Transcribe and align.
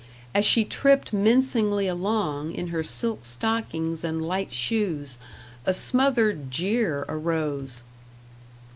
As 0.33 0.43
she 0.45 0.65
tripped 0.65 1.13
mincingly 1.13 1.87
along, 1.87 2.55
in 2.55 2.69
her 2.69 2.81
silk 2.83 3.23
stockings 3.23 4.03
and 4.03 4.19
light 4.19 4.51
shoes, 4.51 5.19
a 5.63 5.75
smothered 5.75 6.49
jeer 6.49 7.05
arose. 7.07 7.83